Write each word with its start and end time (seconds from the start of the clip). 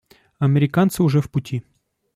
Американцы 0.39 1.03
уже 1.03 1.21
в 1.21 1.29
пути. 1.29 1.63